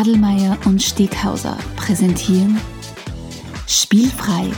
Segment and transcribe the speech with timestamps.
[0.00, 2.58] Adelmeier und Steghauser präsentieren
[3.66, 4.50] Spielfrei,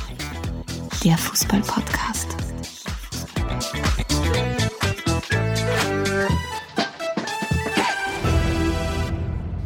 [1.02, 2.28] der Fußball-Podcast.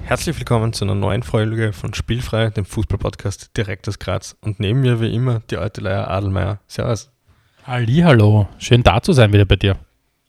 [0.05, 4.35] Herzlich willkommen zu einer neuen Folge von Spielfrei, dem Fußball-Podcast direkt aus Graz.
[4.41, 6.59] Und neben mir wie immer die alte Leier Adelmeier.
[6.69, 7.11] Servus.
[7.67, 9.77] Hallo, schön da zu sein wieder bei dir.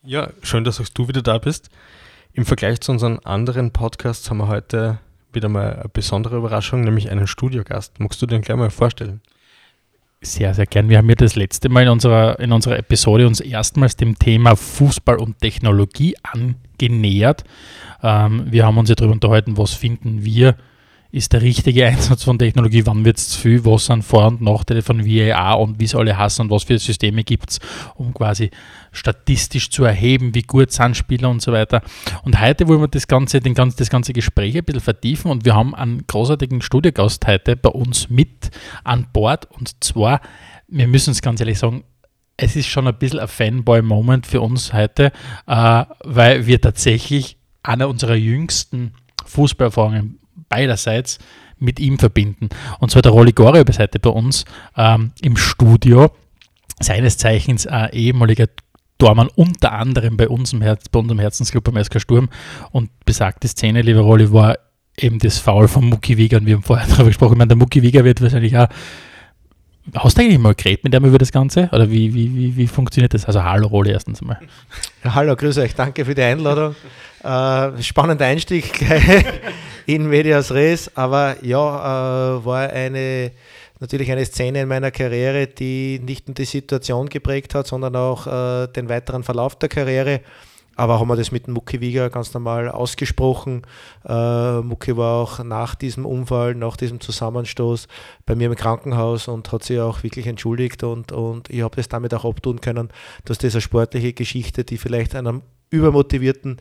[0.04, 1.70] Ja, schön, dass auch du wieder da bist.
[2.34, 5.00] Im Vergleich zu unseren anderen Podcasts haben wir heute
[5.34, 8.00] wieder mal eine besondere Überraschung, nämlich einen Studiogast.
[8.00, 9.22] Magst du den gleich mal vorstellen?
[10.22, 10.90] Sehr, sehr gern.
[10.90, 14.56] Wir haben ja das letzte Mal in unserer, in unserer Episode uns erstmals dem Thema
[14.56, 17.44] Fußball und Technologie angenähert.
[18.02, 20.56] Ähm, wir haben uns ja darüber unterhalten, was finden wir
[21.12, 24.42] ist der richtige Einsatz von Technologie, wann wird es zu viel, was sind Vor- und
[24.42, 27.60] Nachteile von VAR und wie es alle hassen und was für Systeme gibt es,
[27.96, 28.52] um quasi
[28.92, 31.82] statistisch zu erheben, wie gut sind Spieler und so weiter.
[32.24, 35.46] Und heute wollen wir das ganze, den ganzen, das ganze Gespräch ein bisschen vertiefen und
[35.46, 38.52] wir haben einen großartigen Studiogast heute bei uns mit
[38.84, 39.48] an Bord.
[39.52, 40.22] Und zwar,
[40.68, 41.84] wir müssen es ganz ehrlich sagen,
[42.38, 45.12] es ist schon ein bisschen ein Fanboy-Moment für uns heute,
[45.48, 48.94] äh, weil wir tatsächlich einer unserer jüngsten
[49.26, 51.20] Fußballerfahrungen beiderseits
[51.60, 52.50] mit ihm verbinden.
[52.80, 53.34] Und zwar der Rolli
[53.68, 54.46] ist heute bei uns
[54.76, 56.12] ähm, im Studio,
[56.80, 58.48] seines Zeichens ein ehemaliger
[58.98, 62.30] Dormann, unter anderem bei, uns Herz, bei unserem Herzensclub beim SK Sturm.
[62.72, 64.58] Und besagte Szene, lieber Rolli, war
[64.98, 66.38] eben das Foul von Mucki Wieger.
[66.38, 67.34] Und wir haben vorher darüber gesprochen.
[67.34, 68.68] Ich meine, der Mucki Wieger wird wahrscheinlich auch
[69.96, 71.70] Hast du eigentlich mal geredet mit dem über das Ganze?
[71.72, 73.26] Oder wie, wie, wie, wie funktioniert das?
[73.26, 74.40] Also hallo Rolli erstens mal.
[75.04, 76.76] Ja, hallo, grüße euch, danke für die Einladung.
[77.24, 78.86] Äh, spannender Einstieg
[79.86, 83.32] in Medias Res, aber ja, äh, war eine
[83.80, 88.28] natürlich eine Szene in meiner Karriere, die nicht nur die Situation geprägt hat, sondern auch
[88.28, 90.22] äh, den weiteren Verlauf der Karriere.
[90.78, 93.64] Aber haben wir das mit Mucki Wieger ganz normal ausgesprochen.
[94.08, 97.88] Äh, Mucki war auch nach diesem Unfall, nach diesem Zusammenstoß
[98.28, 101.90] bei mir im Krankenhaus und hat sich auch wirklich entschuldigt und, und ich habe das
[101.90, 102.90] damit auch abtun können,
[103.26, 106.58] dass diese sportliche Geschichte, die vielleicht einem übermotivierten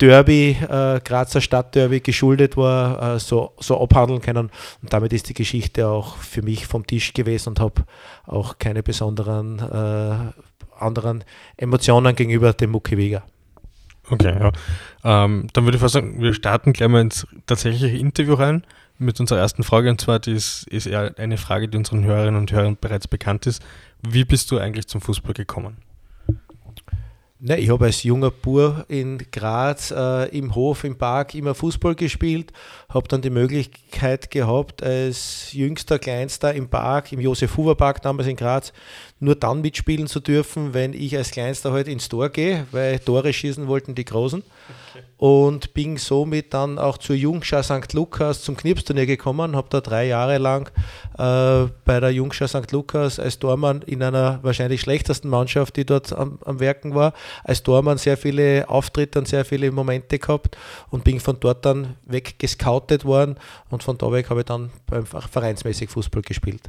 [0.00, 4.50] Derby, äh, Grazer Stadtderby geschuldet war, äh, so, so abhandeln können.
[4.80, 7.84] Und damit ist die Geschichte auch für mich vom Tisch gewesen und habe
[8.26, 11.24] auch keine besonderen äh, anderen
[11.58, 13.22] Emotionen gegenüber dem Mucki Wieger.
[14.10, 14.52] Okay, ja.
[15.04, 18.64] Ähm, dann würde ich fast sagen, wir starten gleich mal ins tatsächliche Interview rein
[18.98, 19.88] mit unserer ersten Frage.
[19.88, 23.46] Und zwar, die ist, ist eher eine Frage, die unseren Hörerinnen und Hörern bereits bekannt
[23.46, 23.62] ist.
[24.02, 25.76] Wie bist du eigentlich zum Fußball gekommen?
[27.42, 31.94] Ne, ich habe als junger Bur in Graz äh, im Hof, im Park immer Fußball
[31.94, 32.52] gespielt,
[32.90, 38.74] habe dann die Möglichkeit gehabt, als jüngster, kleinster im Park, im Josef-Huber-Park damals in Graz,
[39.20, 43.32] nur dann mitspielen zu dürfen, wenn ich als Kleinster halt ins Tor gehe, weil Tore
[43.32, 44.42] schießen wollten die Großen.
[44.42, 45.04] Okay.
[45.18, 47.92] Und bin somit dann auch zur Jungschar St.
[47.92, 50.70] Lukas zum Knipsturnier gekommen, habe da drei Jahre lang
[51.18, 52.72] äh, bei der Jungschar St.
[52.72, 57.12] Lukas als Tormann in einer wahrscheinlich schlechtesten Mannschaft, die dort am, am Werken war,
[57.44, 60.56] als Tormann sehr viele Auftritte und sehr viele Momente gehabt
[60.88, 63.36] und bin von dort dann weggescoutet worden
[63.68, 66.62] und von da weg habe ich dann beim vereinsmäßig Fußball gespielt.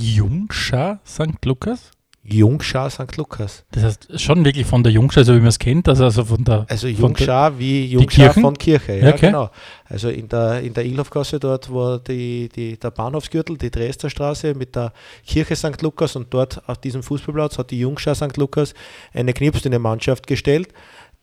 [0.00, 1.44] Jungschar St.
[1.44, 1.90] Lukas?
[2.22, 3.16] Jungschar St.
[3.16, 3.64] Lukas.
[3.72, 6.44] Das heißt schon wirklich von der Jungschar, so wie man es kennt, also, also von
[6.44, 6.66] der.
[6.68, 9.26] Also Jungschar wie Jungschar von Kirche, ja, okay.
[9.26, 9.50] genau.
[9.86, 14.54] Also in der, in der Ilhofgasse dort war die, die, der Bahnhofsgürtel, die Dresdner Straße
[14.54, 14.92] mit der
[15.26, 15.80] Kirche St.
[15.82, 18.36] Lukas und dort auf diesem Fußballplatz hat die Jungschar St.
[18.36, 18.74] Lukas
[19.12, 20.68] eine Knips in die Mannschaft gestellt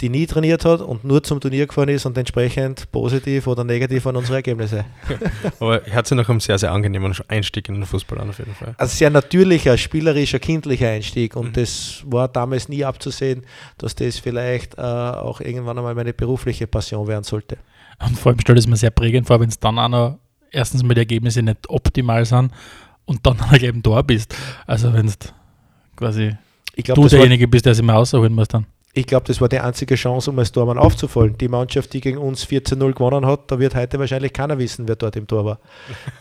[0.01, 4.05] die nie trainiert hat und nur zum Turnier gefahren ist und entsprechend positiv oder negativ
[4.07, 4.83] an unsere Ergebnisse.
[5.59, 8.53] Aber hat sie noch einen sehr, sehr angenehmen Einstieg in den Fußball an, auf jeden
[8.55, 8.75] Fall.
[8.77, 11.53] Also sehr natürlicher, spielerischer, kindlicher Einstieg und mhm.
[11.53, 13.45] das war damals nie abzusehen,
[13.77, 17.57] dass das vielleicht äh, auch irgendwann einmal meine berufliche Passion werden sollte.
[18.05, 20.19] Und vor allem stellt es mir sehr prägend vor, wenn es dann auch noch
[20.51, 22.51] erstens mal die Ergebnisse nicht optimal sind
[23.05, 24.35] und dann auch eben da bist.
[24.67, 25.17] Also wenn es
[25.95, 26.35] quasi
[26.75, 28.65] glaub, du derjenige bist, der sich mal aussuchen muss dann
[28.97, 31.37] ich glaube, das war die einzige Chance, um als Tormann aufzufallen.
[31.37, 34.95] Die Mannschaft, die gegen uns 14-0 gewonnen hat, da wird heute wahrscheinlich keiner wissen, wer
[34.95, 35.59] dort im Tor war.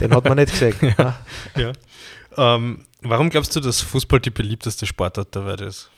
[0.01, 0.75] Den hat man nicht gesehen.
[0.99, 1.17] ja,
[1.57, 1.73] ja.
[2.37, 5.89] Ähm, warum glaubst du, dass Fußball die beliebteste Sportart der Welt ist?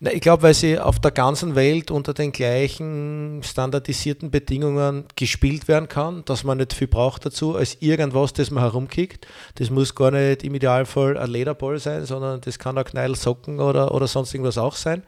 [0.00, 5.66] Na, ich glaube, weil sie auf der ganzen Welt unter den gleichen standardisierten Bedingungen gespielt
[5.66, 9.26] werden kann, dass man nicht viel braucht dazu, als irgendwas, das man herumkickt.
[9.56, 13.58] Das muss gar nicht im Idealfall ein Lederball sein, sondern das kann auch Knall, Socken
[13.58, 15.02] oder, oder sonst irgendwas auch sein.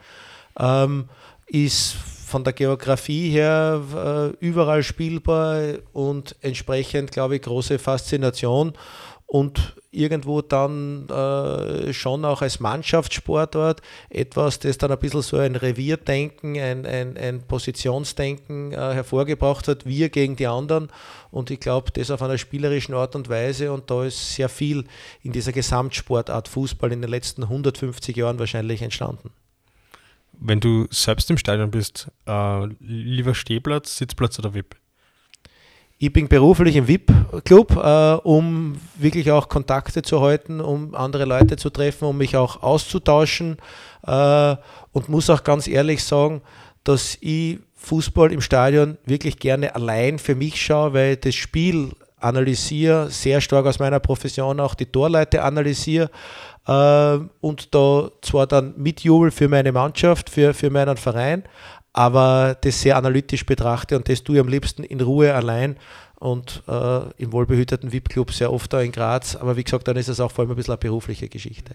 [0.58, 1.08] Ähm,
[1.46, 1.94] ist
[2.26, 5.60] von der Geografie her äh, überall spielbar
[5.92, 8.72] und entsprechend, glaube ich, große Faszination
[9.31, 15.55] und irgendwo dann äh, schon auch als Mannschaftssportort etwas, das dann ein bisschen so ein
[15.55, 20.88] Revierdenken, ein, ein, ein Positionsdenken äh, hervorgebracht hat, wir gegen die anderen.
[21.31, 23.73] Und ich glaube, das auf einer spielerischen Art und Weise.
[23.73, 24.85] Und da ist sehr viel
[25.23, 29.31] in dieser Gesamtsportart Fußball in den letzten 150 Jahren wahrscheinlich entstanden.
[30.33, 34.75] Wenn du selbst im Stadion bist, äh, lieber Stehplatz, Sitzplatz oder VIP?
[36.02, 41.58] Ich bin beruflich im VIP-Club, äh, um wirklich auch Kontakte zu halten, um andere Leute
[41.58, 43.58] zu treffen, um mich auch auszutauschen
[44.06, 44.56] äh,
[44.93, 46.41] und muss auch ganz ehrlich sagen,
[46.85, 51.91] dass ich Fußball im Stadion wirklich gerne allein für mich schaue, weil ich das Spiel
[52.17, 56.11] analysiere, sehr stark aus meiner Profession auch die Torleute analysiere
[56.67, 61.43] äh, und da zwar dann mitjubel für meine Mannschaft, für, für meinen Verein,
[61.92, 65.76] aber das sehr analytisch betrachte und das tue ich am liebsten in Ruhe allein
[66.20, 69.37] und äh, im wohlbehüteten VIP-Club sehr oft da in Graz.
[69.37, 71.75] Aber wie gesagt, dann ist es auch vor allem ein bisschen eine berufliche Geschichte.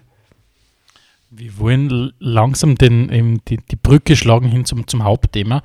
[1.32, 5.64] Wir wollen langsam den, die, die Brücke schlagen hin zum, zum Hauptthema.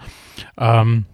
[0.56, 1.05] Ähm,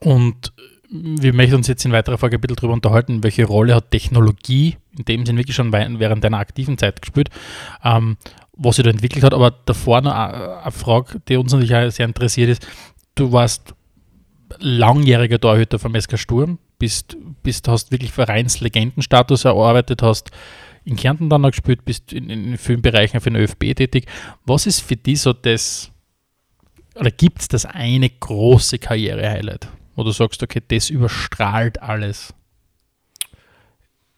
[0.00, 0.52] und
[0.90, 4.76] wir möchten uns jetzt in weiterer Folge ein bisschen darüber unterhalten, welche Rolle hat Technologie
[4.96, 7.30] in dem Sinn wirklich schon während deiner aktiven Zeit gespielt.
[7.82, 8.16] Ähm,
[8.56, 9.34] was sich da entwickelt hat.
[9.34, 12.66] Aber davor noch eine Frage, die uns natürlich auch sehr interessiert ist.
[13.14, 13.74] Du warst
[14.58, 20.30] langjähriger Torhüter vom SK Sturm, bist, bist, hast wirklich Vereinslegendenstatus erarbeitet, hast
[20.84, 24.06] in Kärnten dann noch gespielt, bist in, in vielen Bereichen für den ÖFB tätig.
[24.44, 25.90] Was ist für dich so das,
[26.96, 32.34] oder gibt es das eine große Karriere-Highlight, wo du sagst, okay, das überstrahlt alles?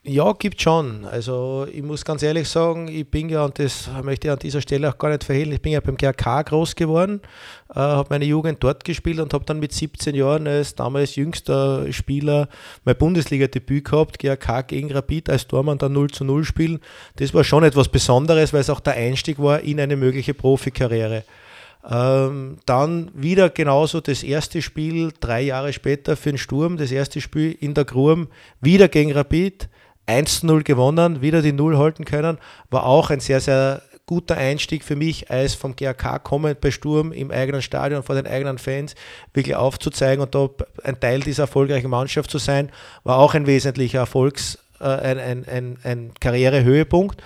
[0.08, 1.05] Ja, gibt schon.
[1.05, 4.61] Also ich muss ganz ehrlich sagen, ich bin ja, und das möchte ich an dieser
[4.61, 7.20] Stelle auch gar nicht verhehlen, ich bin ja beim GRK groß geworden,
[7.70, 11.93] äh, habe meine Jugend dort gespielt und habe dann mit 17 Jahren als damals jüngster
[11.93, 12.49] Spieler
[12.85, 16.79] mein Bundesliga-Debüt gehabt, GRK gegen Rapid als Tormann dann 0 zu 0 spielen.
[17.17, 21.25] Das war schon etwas Besonderes, weil es auch der Einstieg war in eine mögliche Profikarriere.
[21.88, 27.20] Ähm, dann wieder genauso das erste Spiel, drei Jahre später für den Sturm, das erste
[27.20, 28.29] Spiel in der Grum,
[28.61, 29.69] wieder gegen Rapid
[30.06, 32.38] 1-0 gewonnen, wieder die Null halten können,
[32.70, 37.12] war auch ein sehr, sehr guter Einstieg für mich, als vom GAK kommend bei Sturm
[37.12, 38.94] im eigenen Stadion vor den eigenen Fans
[39.35, 40.49] wirklich aufzuzeigen und da
[40.85, 42.70] ein Teil dieser erfolgreichen Mannschaft zu sein,
[43.03, 47.20] war auch ein wesentlicher Erfolgs, äh, ein, ein, ein, ein Karrierehöhepunkt.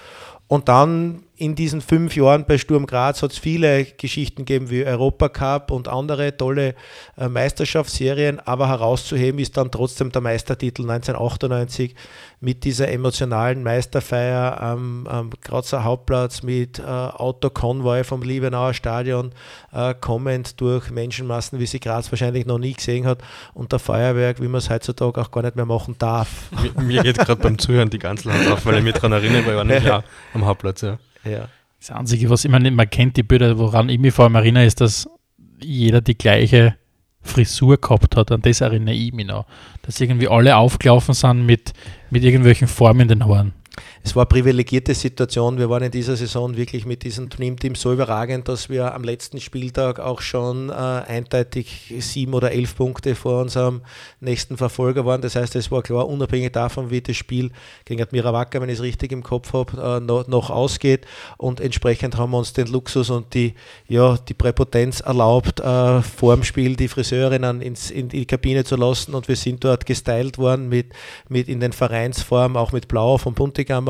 [0.48, 4.84] Und dann in diesen fünf Jahren bei Sturm Graz hat es viele Geschichten gegeben wie
[4.84, 6.74] Europacup und andere tolle
[7.16, 11.94] äh, Meisterschaftsserien, aber herauszuheben ist dann trotzdem der Meistertitel 1998
[12.40, 19.32] mit dieser emotionalen Meisterfeier am, am Grazer Hauptplatz mit äh, Autokonvoi vom Liebenauer Stadion
[19.72, 23.22] äh, kommend durch Menschenmassen, wie sie Graz wahrscheinlich noch nie gesehen hat
[23.54, 26.28] und der Feuerwerk, wie man es heutzutage auch gar nicht mehr machen darf.
[26.60, 29.46] Mir, mir geht gerade beim Zuhören die ganze Hand auf, weil ich mich daran erinnere,
[29.46, 30.04] weil ich war nicht ja.
[30.34, 30.82] am Hauptplatz.
[30.82, 30.98] Ja.
[31.24, 31.48] Ja.
[31.78, 34.66] Das Einzige, was ich meine, man kennt die Bilder, woran ich mich vor allem erinnere,
[34.66, 35.08] ist, dass
[35.60, 36.76] jeder die gleiche
[37.22, 38.30] Frisur gehabt hat.
[38.32, 39.46] An das erinnere ich mich noch.
[39.82, 41.72] Dass irgendwie alle aufgelaufen sind mit,
[42.10, 43.52] mit irgendwelchen Formen in den Haaren
[44.02, 45.58] es war eine privilegierte Situation.
[45.58, 49.40] Wir waren in dieser Saison wirklich mit diesem Dream-Team so überragend, dass wir am letzten
[49.40, 53.82] Spieltag auch schon äh, eindeutig sieben oder elf Punkte vor unserem
[54.20, 55.20] nächsten Verfolger waren.
[55.20, 57.50] Das heißt, es war klar, unabhängig davon, wie das Spiel
[57.84, 61.06] gegen Admira Wacker, wenn ich es richtig im Kopf habe, äh, noch, noch, ausgeht.
[61.36, 63.54] Und entsprechend haben wir uns den Luxus und die,
[63.86, 68.76] ja, die Präpotenz erlaubt, äh, vor dem Spiel die Friseurinnen ins, in die Kabine zu
[68.76, 69.14] lassen.
[69.14, 70.86] Und wir sind dort gestylt worden mit,
[71.28, 73.89] mit in den Vereinsformen, auch mit Blau vom Buntigammer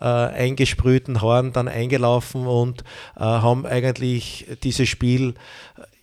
[0.00, 2.82] äh, eingesprühten Haaren dann eingelaufen und
[3.16, 5.34] äh, haben eigentlich dieses Spiel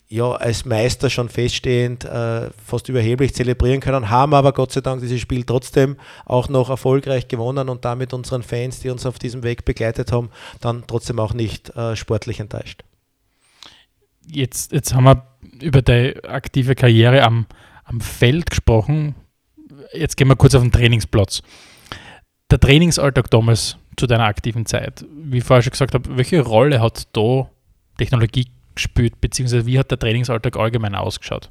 [0.10, 5.02] ja, als Meister schon feststehend äh, fast überheblich zelebrieren können, haben aber Gott sei Dank
[5.02, 9.44] dieses Spiel trotzdem auch noch erfolgreich gewonnen und damit unseren Fans, die uns auf diesem
[9.44, 10.30] Weg begleitet haben,
[10.62, 12.84] dann trotzdem auch nicht äh, sportlich enttäuscht.
[14.26, 15.28] Jetzt, jetzt haben wir
[15.62, 17.46] über deine aktive Karriere am,
[17.84, 19.16] am Feld gesprochen.
[19.94, 21.42] Jetzt gehen wir kurz auf den Trainingsplatz
[22.50, 26.82] der Trainingsalltag damals zu deiner aktiven Zeit, wie ich vorher schon gesagt habe, welche Rolle
[26.82, 27.50] hat da
[27.98, 31.50] Technologie gespielt, beziehungsweise wie hat der Trainingsalltag allgemein ausgeschaut?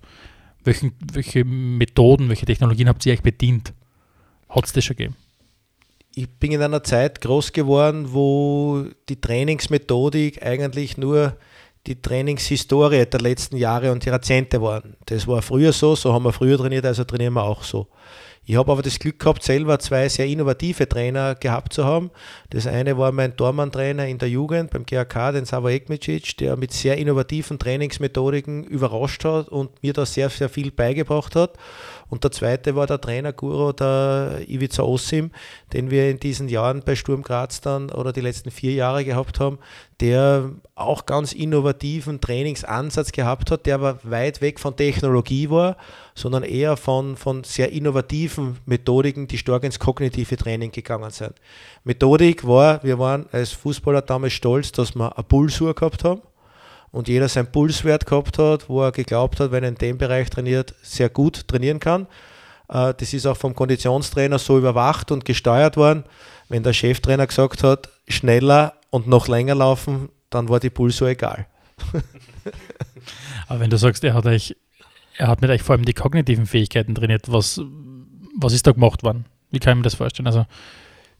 [0.64, 3.72] Welchen, welche Methoden, welche Technologien habt ihr euch bedient?
[4.48, 5.16] Hat es das schon gegeben?
[6.14, 11.36] Ich bin in einer Zeit groß geworden, wo die Trainingsmethodik eigentlich nur
[11.86, 14.96] die Trainingshistorie der letzten Jahre und Jahrzehnte waren.
[15.06, 17.88] Das war früher so, so haben wir früher trainiert, also trainieren wir auch so.
[18.48, 22.12] Ich habe aber das Glück gehabt, selber zwei sehr innovative Trainer gehabt zu haben.
[22.50, 26.72] Das eine war mein Tormann-Trainer in der Jugend beim GAK, den Savo Ekmicic, der mit
[26.72, 31.54] sehr innovativen Trainingsmethodiken überrascht hat und mir da sehr, sehr viel beigebracht hat.
[32.08, 35.30] Und der zweite war der Trainerguru, der Ivica Osim,
[35.72, 39.40] den wir in diesen Jahren bei Sturm Graz dann oder die letzten vier Jahre gehabt
[39.40, 39.58] haben,
[40.00, 45.76] der auch ganz innovativen Trainingsansatz gehabt hat, der aber weit weg von Technologie war,
[46.14, 51.34] sondern eher von, von sehr innovativen Methodiken, die stark ins kognitive Training gegangen sind.
[51.82, 56.22] Methodik war, wir waren als Fußballer damals stolz, dass wir eine Pulsuhr gehabt haben
[56.90, 60.30] und jeder seinen Pulswert gehabt hat, wo er geglaubt hat, wenn er in dem Bereich
[60.30, 62.06] trainiert, sehr gut trainieren kann.
[62.68, 66.04] Äh, das ist auch vom Konditionstrainer so überwacht und gesteuert worden.
[66.48, 71.46] Wenn der Cheftrainer gesagt hat, schneller und noch länger laufen, dann war die Pulsuhr egal.
[73.48, 74.56] Aber wenn du sagst, er hat euch,
[75.16, 77.60] er hat mit euch vor allem die kognitiven Fähigkeiten trainiert, was,
[78.38, 79.26] was ist da gemacht worden?
[79.50, 80.26] Wie kann ich mir das vorstellen?
[80.26, 80.46] Also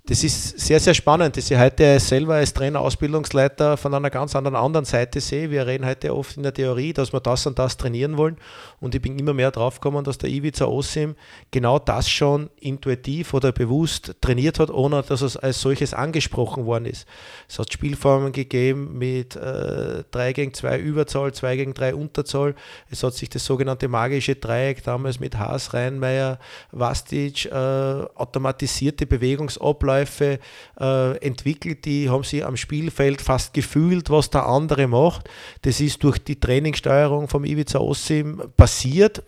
[0.09, 4.37] das ist sehr, sehr spannend, dass ich heute selber als Trainer, Ausbildungsleiter von einer ganz
[4.37, 5.51] anderen, anderen Seite sehe.
[5.51, 8.37] Wir reden heute oft in der Theorie, dass wir das und das trainieren wollen.
[8.79, 11.17] Und ich bin immer mehr drauf gekommen, dass der Ivica Osim
[11.51, 16.87] genau das schon intuitiv oder bewusst trainiert hat, ohne dass es als solches angesprochen worden
[16.87, 17.09] ist.
[17.49, 22.55] Es hat Spielformen gegeben mit äh, 3 gegen 2 Überzahl, 2 gegen 3 Unterzahl.
[22.91, 26.39] Es hat sich das sogenannte magische Dreieck damals mit Haas, Reinmeier,
[26.71, 30.39] Vastic, äh, automatisierte Bewegungsabläufe Abläufe
[30.79, 35.29] äh, entwickelt, die haben sie am Spielfeld fast gefühlt, was der andere macht.
[35.63, 39.23] Das ist durch die Trainingssteuerung vom Ivica Ossim passiert,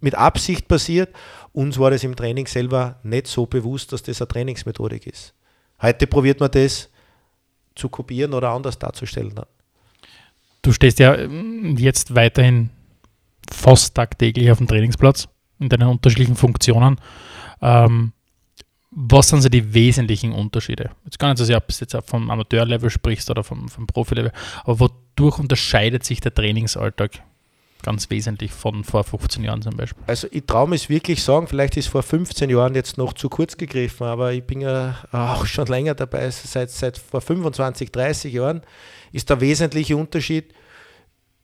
[0.00, 1.14] mit Absicht passiert.
[1.52, 5.34] Uns war das im Training selber nicht so bewusst, dass das eine Trainingsmethodik ist.
[5.80, 6.88] Heute probiert man das
[7.74, 9.34] zu kopieren oder anders darzustellen.
[10.62, 12.70] Du stehst ja ähm, jetzt weiterhin
[13.50, 15.28] fast tagtäglich auf dem Trainingsplatz
[15.60, 17.00] in deinen unterschiedlichen Funktionen.
[17.62, 18.12] Ähm,
[19.00, 20.90] was sind so die wesentlichen Unterschiede?
[21.04, 24.32] Jetzt gar nicht so sehr, ob du jetzt vom Amateurlevel sprichst oder vom, vom Profilevel,
[24.64, 27.22] aber wodurch unterscheidet sich der Trainingsalltag
[27.82, 30.02] ganz wesentlich von vor 15 Jahren zum Beispiel?
[30.08, 33.56] Also ich traue mich wirklich sagen, vielleicht ist vor 15 Jahren jetzt noch zu kurz
[33.56, 38.62] gegriffen, aber ich bin ja auch schon länger dabei, seit, seit vor 25, 30 Jahren
[39.12, 40.52] ist der wesentliche Unterschied,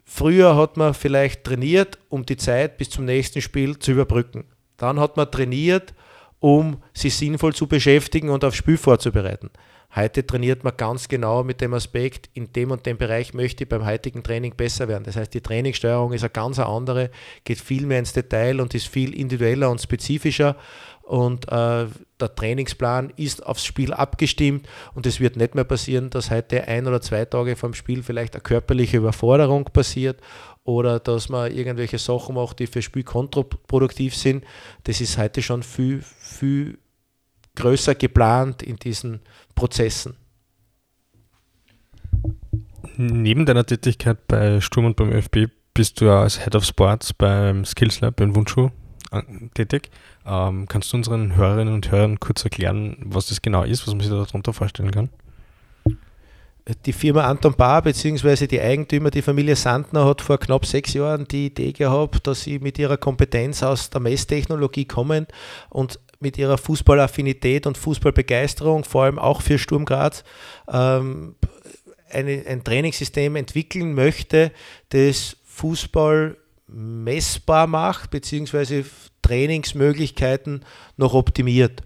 [0.05, 4.45] früher hat man vielleicht trainiert, um die Zeit bis zum nächsten Spiel zu überbrücken.
[4.77, 5.95] Dann hat man trainiert,
[6.41, 9.51] um sich sinnvoll zu beschäftigen und aufs Spiel vorzubereiten.
[9.97, 13.69] Heute trainiert man ganz genau mit dem Aspekt, in dem und dem Bereich möchte ich
[13.69, 15.05] beim heutigen Training besser werden.
[15.05, 17.11] Das heißt, die Trainingssteuerung ist eine ganz andere,
[17.45, 20.57] geht viel mehr ins Detail und ist viel individueller und spezifischer.
[21.03, 21.87] Und äh,
[22.19, 26.89] der Trainingsplan ist aufs Spiel abgestimmt und es wird nicht mehr passieren, dass heute ein
[26.89, 30.21] oder zwei Tage vom Spiel vielleicht eine körperliche Überforderung passiert
[30.65, 34.45] oder dass man irgendwelche Sachen macht, die für das Spiel kontraproduktiv sind.
[34.85, 36.79] Das ist heute schon viel, viel
[37.55, 39.21] größer geplant in diesen
[39.55, 40.17] Prozessen.
[42.97, 47.13] Neben deiner Tätigkeit bei Sturm und beim ÖFB bist du ja als Head of Sports
[47.13, 48.71] beim Skills Lab in Wundschuh
[49.11, 49.23] äh,
[49.55, 49.91] tätig.
[50.25, 54.01] Ähm, kannst du unseren Hörerinnen und Hörern kurz erklären, was das genau ist, was man
[54.01, 55.11] sich darunter vorstellen kann?
[56.87, 58.47] Die Firma Anton Bar bzw.
[58.47, 62.59] die Eigentümer, die Familie Sandner, hat vor knapp sechs Jahren die Idee gehabt, dass sie
[62.59, 65.27] mit ihrer Kompetenz aus der Messtechnologie kommen
[65.69, 70.25] und mit ihrer Fußballaffinität und Fußballbegeisterung, vor allem auch für Sturm Graz,
[70.73, 71.35] ähm,
[72.11, 74.51] eine, ein Trainingssystem entwickeln möchte,
[74.91, 78.85] das Fußball messbar macht, beziehungsweise
[79.21, 80.65] Trainingsmöglichkeiten
[80.97, 81.83] noch optimiert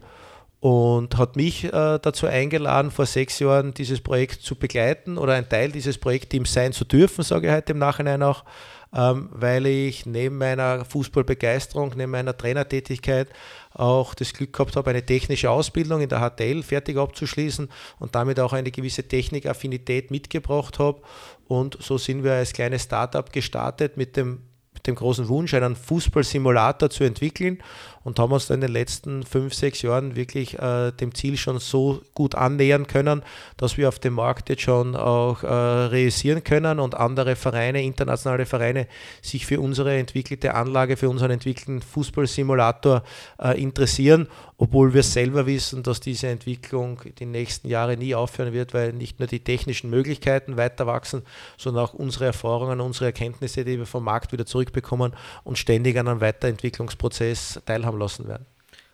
[0.61, 5.49] und hat mich äh, dazu eingeladen, vor sechs Jahren dieses Projekt zu begleiten oder ein
[5.49, 8.45] Teil dieses Projektteams sein zu dürfen, sage ich heute im Nachhinein auch,
[8.93, 13.29] ähm, weil ich neben meiner Fußballbegeisterung, neben meiner Trainertätigkeit
[13.73, 17.69] auch das Glück gehabt habe, eine technische Ausbildung in der HTL fertig abzuschließen
[18.00, 21.03] und damit auch eine gewisse Technikaffinität mitgebracht habe.
[21.47, 24.43] Und so sind wir als kleines Startup gestartet mit dem
[24.87, 27.59] dem großen Wunsch, einen Fußballsimulator zu entwickeln
[28.05, 32.00] und haben uns in den letzten fünf, sechs Jahren wirklich äh, dem Ziel schon so
[32.14, 33.23] gut annähern können,
[33.57, 38.47] dass wir auf dem Markt jetzt schon auch äh, realisieren können und andere Vereine, internationale
[38.47, 38.87] Vereine,
[39.23, 43.02] sich für unsere entwickelte Anlage, für unseren entwickelten Fußballsimulator
[43.40, 48.75] äh, interessieren, obwohl wir selber wissen, dass diese Entwicklung die nächsten Jahre nie aufhören wird,
[48.75, 51.23] weil nicht nur die technischen Möglichkeiten weiter wachsen,
[51.57, 55.12] sondern auch unsere Erfahrungen, unsere Erkenntnisse, die wir vom Markt wieder zurückbekommen
[55.45, 58.47] und ständig an einem Weiterentwicklungsprozess teilhaben lassen werden.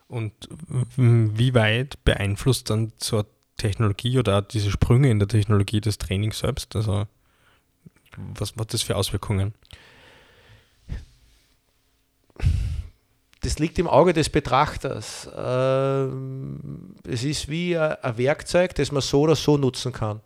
[0.06, 0.32] Und
[0.96, 3.24] wie weit beeinflusst dann so
[3.56, 6.76] Technologie oder diese Sprünge in der Technologie des Trainings selbst?
[6.76, 7.06] Also
[8.16, 9.54] was hat das für Auswirkungen?
[13.44, 15.28] das liegt im Auge des Betrachters.
[15.36, 20.20] Ähm, es ist wie ein Werkzeug, das man so oder so nutzen kann.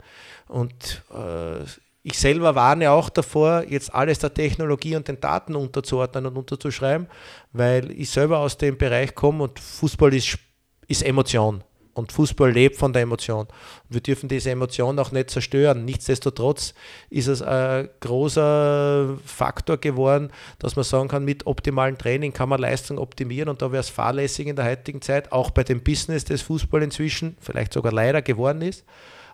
[0.46, 1.64] Und äh,
[2.10, 7.06] ich selber warne auch davor, jetzt alles der Technologie und den Daten unterzuordnen und unterzuschreiben,
[7.52, 10.38] weil ich selber aus dem Bereich komme und Fußball ist,
[10.86, 11.62] ist Emotion.
[11.92, 13.48] Und Fußball lebt von der Emotion.
[13.88, 15.84] Wir dürfen diese Emotion auch nicht zerstören.
[15.84, 16.72] Nichtsdestotrotz
[17.10, 22.60] ist es ein großer Faktor geworden, dass man sagen kann, mit optimalem Training kann man
[22.60, 23.48] Leistung optimieren.
[23.48, 26.84] Und da wäre es fahrlässig in der heutigen Zeit, auch bei dem Business des Fußball
[26.84, 28.84] inzwischen, vielleicht sogar leider geworden ist,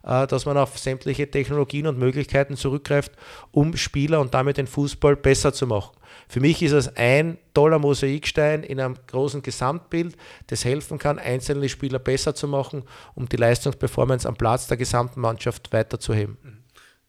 [0.04, 3.12] dass man auf sämtliche Technologien und Möglichkeiten zurückgreift,
[3.50, 5.96] um Spieler und damit den Fußball besser zu machen.
[6.28, 10.16] Für mich ist es ein toller Mosaikstein in einem großen Gesamtbild,
[10.48, 12.84] das helfen kann, einzelne Spieler besser zu machen,
[13.14, 16.64] um die Leistungsperformance am Platz der gesamten Mannschaft weiterzuheben.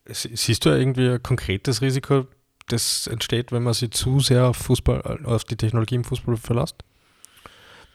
[0.08, 2.28] Siehst du irgendwie ein konkretes Risiko,
[2.68, 6.84] das entsteht, wenn man sich zu sehr auf, Fußball, auf die Technologie im Fußball verlässt?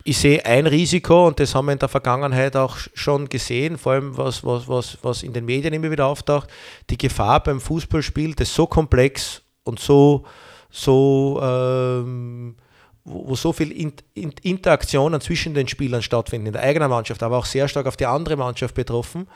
[0.05, 3.93] Ich sehe ein Risiko und das haben wir in der Vergangenheit auch schon gesehen, vor
[3.93, 6.49] allem was, was, was, was in den Medien immer wieder auftaucht,
[6.89, 10.25] die Gefahr beim Fußballspiel, das so komplex und so,
[10.71, 12.57] so ähm,
[13.05, 17.39] wo, so viel in, in, Interaktionen zwischen den Spielern stattfinden, in der eigenen Mannschaft, aber
[17.39, 19.27] auch sehr stark auf die andere Mannschaft betroffen,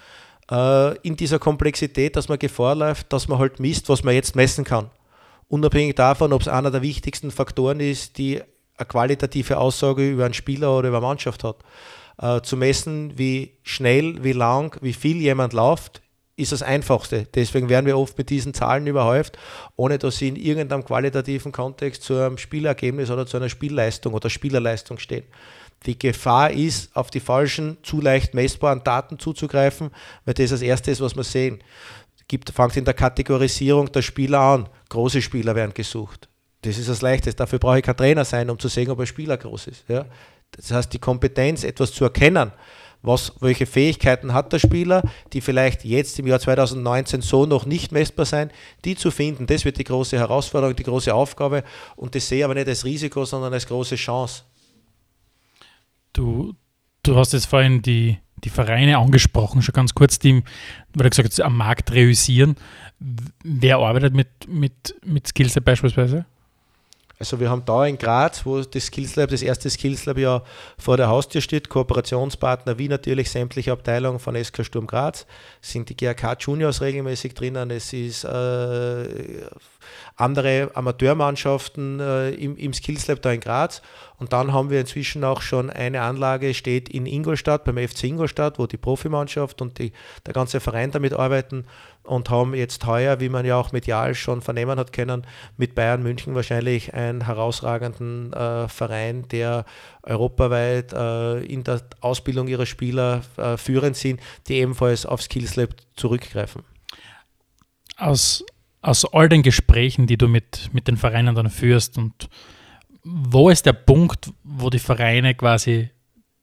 [0.51, 4.37] äh, in dieser Komplexität, dass man Gefahr läuft, dass man halt misst, was man jetzt
[4.37, 4.91] messen kann.
[5.49, 8.43] Unabhängig davon, ob es einer der wichtigsten Faktoren ist, die
[8.77, 11.57] eine qualitative Aussage über einen Spieler oder über eine Mannschaft hat.
[12.19, 16.03] Äh, zu messen, wie schnell, wie lang, wie viel jemand läuft,
[16.37, 17.27] ist das Einfachste.
[17.35, 19.39] Deswegen werden wir oft mit diesen Zahlen überhäuft,
[19.77, 24.31] ohne dass sie in irgendeinem qualitativen Kontext zu einem Spielergebnis oder zu einer Spielleistung oder
[24.31, 25.25] Spielerleistung stehen.
[25.87, 29.91] Die Gefahr ist, auf die falschen, zu leicht messbaren Daten zuzugreifen,
[30.25, 31.63] weil das das Erste ist, was wir sehen.
[32.27, 34.69] Gibt, fängt in der Kategorisierung der Spieler an.
[34.89, 36.29] Große Spieler werden gesucht.
[36.65, 37.37] Das ist das Leichteste.
[37.37, 39.85] Dafür brauche ich kein Trainer sein, um zu sehen, ob ein Spieler groß ist.
[39.89, 40.07] Ja?
[40.53, 42.53] Das heißt, die Kompetenz, etwas zu erkennen,
[43.03, 45.03] was, welche Fähigkeiten hat der Spieler,
[45.35, 48.51] die vielleicht jetzt im Jahr 2019 so noch nicht messbar sein,
[48.87, 51.65] die zu finden, das wird die große Herausforderung, die große Aufgabe
[51.97, 54.45] und das sehe ich aber nicht als Risiko, sondern als große Chance.
[56.15, 56.55] Du,
[57.03, 60.43] du hast jetzt vorhin die, die Vereine angesprochen, schon ganz kurz, die,
[60.95, 62.57] weil du gesagt hast, am Markt reüssieren.
[63.43, 66.25] Wer arbeitet mit, mit, mit Skillset beispielsweise?
[67.19, 70.43] Also wir haben da in Graz, wo das Skills Lab, das erste Skills Lab ja
[70.77, 75.27] vor der Haustür steht, Kooperationspartner wie natürlich sämtliche Abteilungen von SK Sturm Graz,
[75.61, 79.07] sind die GRK Juniors regelmäßig drinnen, es ist äh,
[80.17, 83.81] andere Amateurmannschaften äh, im, im Skills Lab da in Graz.
[84.19, 88.59] Und dann haben wir inzwischen auch schon eine Anlage, steht in Ingolstadt, beim FC Ingolstadt,
[88.59, 89.93] wo die Profimannschaft und die,
[90.27, 91.67] der ganze Verein damit arbeiten
[92.05, 96.03] und haben jetzt heuer, wie man ja auch medial schon vernehmen hat können, mit Bayern
[96.03, 99.65] München wahrscheinlich einen herausragenden äh, Verein, der
[100.03, 105.71] europaweit äh, in der Ausbildung ihrer Spieler äh, führend sind, die ebenfalls auf Skills Lab
[105.97, 106.63] zurückgreifen.
[107.97, 108.45] Aus,
[108.83, 112.29] aus all den Gesprächen, die du mit, mit den Vereinen dann führst und
[113.05, 115.91] wo ist der Punkt, wo die Vereine quasi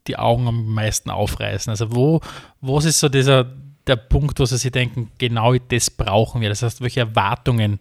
[0.07, 1.71] die Augen am meisten aufreißen?
[1.71, 2.21] Also wo,
[2.61, 3.51] wo ist so dieser,
[3.91, 6.49] der Punkt, wo sie sich denken, genau das brauchen wir.
[6.49, 7.79] Das heißt, welche Erwartungen,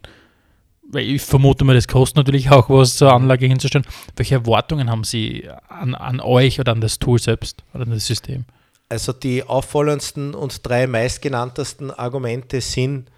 [0.83, 3.87] weil ich vermute mal, das kostet natürlich auch was zur Anlage hinzustellen.
[4.17, 8.07] Welche Erwartungen haben Sie an, an euch oder an das Tool selbst oder an das
[8.07, 8.45] System?
[8.89, 13.09] Also die auffallendsten und drei meistgenanntesten Argumente sind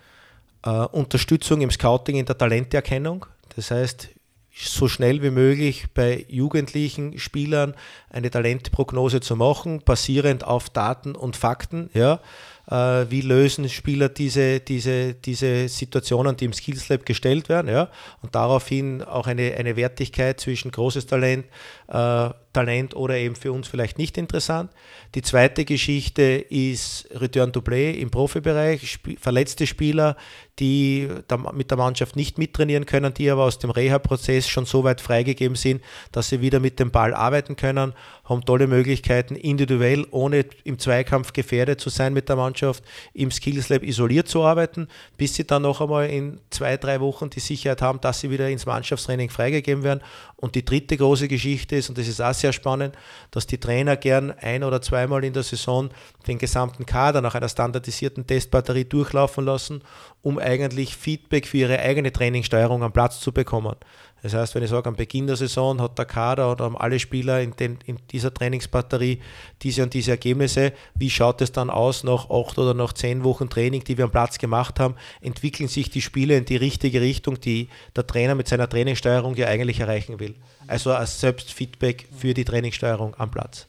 [0.65, 3.25] äh, Unterstützung im Scouting in der Talenterkennung.
[3.57, 4.11] Das heißt,
[4.55, 7.75] so schnell wie möglich bei jugendlichen Spielern
[8.11, 11.89] eine Talentprognose zu machen, basierend auf Daten und Fakten.
[11.95, 12.21] Ja
[12.67, 17.89] wie lösen Spieler diese, diese, diese Situationen, die im Skills Lab gestellt werden, ja,
[18.23, 21.47] und daraufhin auch eine, eine Wertigkeit zwischen großes Talent,
[21.89, 24.71] äh, Talent oder eben für uns vielleicht nicht interessant.
[25.15, 30.17] Die zweite Geschichte ist Return to Play im Profibereich, Sp verletzte Spieler,
[30.59, 31.09] die
[31.55, 35.57] mit der Mannschaft nicht mittrainieren können, die aber aus dem Reha-Prozess schon so weit freigegeben
[35.57, 40.79] sind, dass sie wieder mit dem Ball arbeiten können, haben tolle Möglichkeiten, individuell, ohne im
[40.79, 42.85] Zweikampf gefährdet zu sein mit der Mannschaft,
[43.15, 47.31] im Skills Lab isoliert zu arbeiten, bis sie dann noch einmal in zwei, drei Wochen
[47.31, 50.01] die Sicherheit haben, dass sie wieder ins Mannschaftstraining freigegeben werden.
[50.37, 52.95] Und die dritte große Geschichte ist, und das ist auch sehr spannend,
[53.31, 55.89] dass die Trainer gern ein oder zweimal in der Saison
[56.27, 59.83] den gesamten Kader nach einer standardisierten Testbatterie durchlaufen lassen,
[60.21, 63.77] um eigentlich Feedback für ihre eigene Trainingssteuerung am Platz zu bekommen.
[64.23, 67.01] Das heißt, wenn ich sage, am Beginn der Saison hat der Kader oder haben alle
[67.01, 69.21] Spieler in, den, in dieser Trainingsbatterie
[69.63, 73.51] diese und diese Ergebnisse, wie schaut es dann aus nach acht oder nach zehn Wochen
[73.51, 74.95] Training, die wir am Platz gemacht haben?
[75.21, 79.49] Entwickeln sich die Spiele in die richtige Richtung, die der Trainer mit seiner Trainingssteuerung ja
[79.49, 80.37] eigentlich erreichen will?
[80.69, 83.67] Also als Selbstfeedback für die Trainingssteuerung am Platz.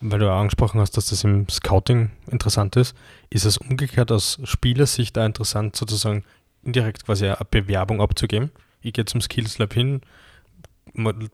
[0.00, 2.96] Weil du auch angesprochen hast, dass das im Scouting interessant ist,
[3.30, 6.24] ist es umgekehrt aus Spielersicht da interessant, sozusagen
[6.64, 8.50] indirekt quasi eine Bewerbung abzugeben?
[8.82, 10.00] Ich gehe zum Skills Lab hin,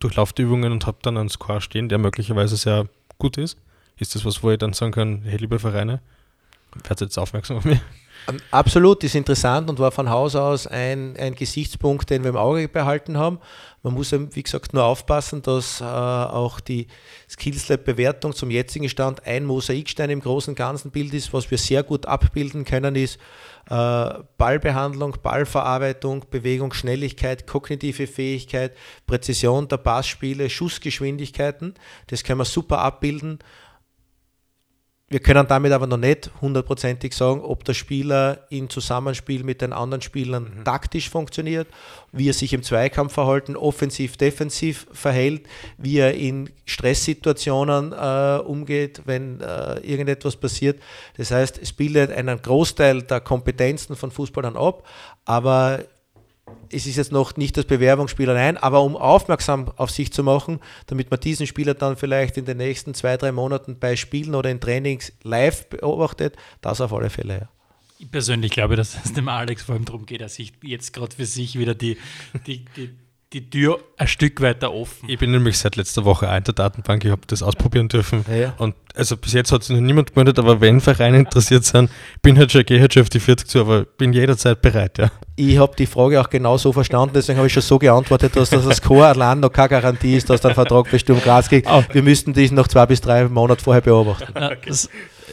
[0.00, 3.58] durchlaufe die Übungen und habe dann einen Score stehen, der möglicherweise sehr gut ist.
[3.96, 6.00] Ist das was, wo ich dann sagen kann, hey, liebe Vereine,
[6.74, 7.80] werdet jetzt aufmerksam auf mich?
[8.50, 12.68] Absolut, ist interessant und war von Haus aus ein, ein Gesichtspunkt, den wir im Auge
[12.68, 13.38] behalten haben.
[13.82, 16.88] Man muss, wie gesagt, nur aufpassen, dass äh, auch die
[17.30, 21.32] Skills Lab Bewertung zum jetzigen Stand ein Mosaikstein im großen ganzen Bild ist.
[21.32, 23.18] Was wir sehr gut abbilden können, ist
[23.70, 31.74] äh, Ballbehandlung, Ballverarbeitung, Bewegung, Schnelligkeit, kognitive Fähigkeit, Präzision der Passspiele, Schussgeschwindigkeiten.
[32.08, 33.38] Das können wir super abbilden
[35.10, 39.72] wir können damit aber noch nicht hundertprozentig sagen, ob der Spieler im Zusammenspiel mit den
[39.72, 40.64] anderen Spielern mhm.
[40.64, 41.66] taktisch funktioniert,
[42.12, 45.46] wie er sich im Zweikampf verhalten, offensiv, defensiv verhält,
[45.78, 50.78] wie er in Stresssituationen äh, umgeht, wenn äh, irgendetwas passiert.
[51.16, 54.86] Das heißt, es bildet einen Großteil der Kompetenzen von Fußballern ab,
[55.24, 55.84] aber
[56.70, 60.60] es ist jetzt noch nicht das Bewerbungsspiel allein, aber um aufmerksam auf sich zu machen,
[60.86, 64.50] damit man diesen Spieler dann vielleicht in den nächsten zwei, drei Monaten bei Spielen oder
[64.50, 67.48] in Trainings live beobachtet, das auf alle Fälle, ja.
[68.00, 71.16] Ich persönlich glaube, dass es dem Alex vor allem darum geht, dass sich jetzt gerade
[71.16, 71.96] für sich wieder die,
[72.46, 72.90] die, die
[73.32, 75.08] die Tür ein Stück weiter offen.
[75.08, 78.24] Ich bin nämlich seit letzter Woche ein der Datenbank, ich habe das ausprobieren dürfen.
[78.34, 78.54] Ja.
[78.56, 81.90] Und also bis jetzt hat sich noch niemand gemeldet, aber wenn Vereine interessiert sind,
[82.22, 85.10] bin halt schon, gehe halt schon auf die 40 zu, aber bin jederzeit bereit, ja.
[85.36, 88.48] Ich habe die Frage auch genau so verstanden, deswegen habe ich schon so geantwortet, dass
[88.48, 91.66] das als Core allein noch keine Garantie ist, dass der Vertrag bei Sturm Graz geht.
[91.68, 91.84] Oh.
[91.92, 94.32] Wir müssten diesen noch zwei bis drei Monate vorher beobachten.
[94.34, 94.56] okay.
[94.66, 94.88] es,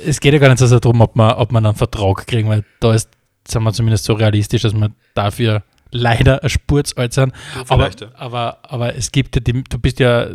[0.06, 2.66] es, geht ja gar nicht so darum, ob man, ob man einen Vertrag kriegen, weil
[2.82, 3.10] da ist,
[3.48, 7.34] sagen wir zumindest so realistisch, dass man dafür leider ein Spurz alt sind.
[7.68, 8.08] Aber, ja.
[8.16, 10.28] aber, aber es gibt ja, die, du bist ja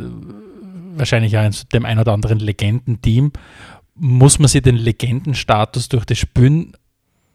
[0.96, 3.32] wahrscheinlich auch in dem ein oder anderen Legendenteam.
[3.94, 6.72] Muss man sich den Legendenstatus durch das Spielen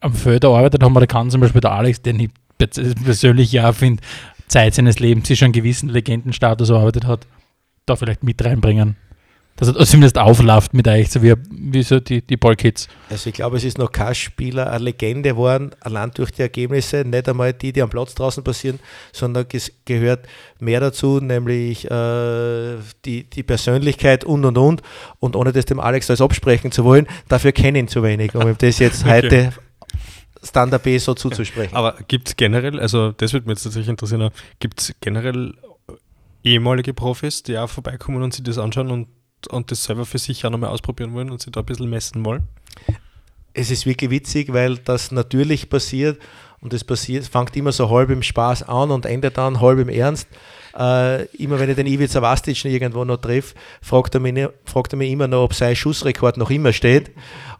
[0.00, 0.96] am Feld erarbeitet haben?
[0.96, 2.30] Oder kann zum Beispiel der Alex, den ich
[3.04, 4.02] persönlich ja finde,
[4.48, 7.26] Zeit seines Lebens sich schon einen gewissen Legendenstatus erarbeitet hat,
[7.84, 8.96] da vielleicht mit reinbringen?
[9.56, 12.88] Dass er zumindest aufläuft mit euch, so wie, wie so die, die Ballkids.
[13.08, 17.04] Also ich glaube, es ist noch kein Spieler eine Legende geworden, allein durch die Ergebnisse,
[17.04, 18.78] nicht einmal die, die am Platz draußen passieren,
[19.12, 20.26] sondern es gehört
[20.60, 24.82] mehr dazu, nämlich äh, die, die Persönlichkeit und und und.
[25.20, 28.34] Und ohne das dem Alex alles absprechen zu wollen, dafür kenne ich ihn zu wenig,
[28.34, 29.10] um ihm das jetzt okay.
[29.10, 29.52] heute
[30.42, 31.74] Standard B so zuzusprechen.
[31.74, 35.54] Aber gibt es generell, also das würde mich jetzt tatsächlich interessieren, gibt es generell
[36.44, 39.08] ehemalige Profis, die auch vorbeikommen und sich das anschauen und
[39.50, 42.24] und das selber für sich auch nochmal ausprobieren wollen und sich da ein bisschen messen
[42.24, 42.48] wollen?
[43.54, 46.20] Es ist wirklich witzig, weil das natürlich passiert
[46.60, 49.88] und es passiert, fängt immer so halb im Spaß an und endet dann halb im
[49.88, 50.28] Ernst.
[50.76, 54.18] Äh, immer wenn ich den Ivica Vastic irgendwo noch treffe, fragt
[54.64, 57.12] fragt er mich immer noch, ob sein Schussrekord noch immer steht.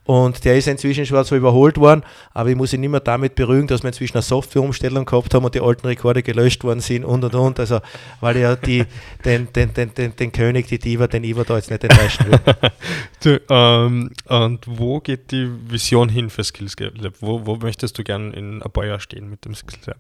[0.06, 3.34] Und der ist inzwischen schon zwar überholt worden, aber ich muss ihn nicht mehr damit
[3.34, 7.04] berühren, dass wir inzwischen eine Softwareumstellung gehabt haben und die alten Rekorde gelöscht worden sind
[7.04, 7.58] und und und.
[7.58, 7.80] Also,
[8.20, 8.84] weil ja die,
[9.24, 12.40] den, den, den, den, den König, die Diva, den Iva da jetzt nicht enttäuschen will.
[13.22, 17.14] du, ähm, und wo geht die Vision hin für Skills Lab?
[17.20, 19.98] Wo, wo möchtest du gern in ein paar Jahren stehen mit dem Skills Lab?